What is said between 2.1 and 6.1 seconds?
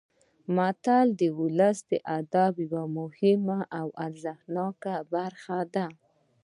ادب یوه مهمه او ارزښتناکه برخه ده